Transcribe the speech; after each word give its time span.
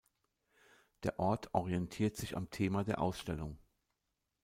Der 1.03 1.19
Ort 1.19 1.53
orientiert 1.53 2.17
sich 2.17 2.35
am 2.35 2.49
Thema 2.49 2.83
der 2.83 2.99
Ausstellung. 3.01 3.59